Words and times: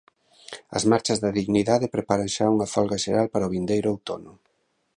As 0.77 0.83
Marchas 0.91 1.21
da 1.23 1.35
Dignidade 1.39 1.93
preparan 1.95 2.29
xa 2.35 2.45
unha 2.55 2.71
folga 2.73 3.01
xeral 3.03 3.27
para 3.31 3.47
o 3.47 3.51
vindeiro 3.55 3.87
outono. 3.93 4.33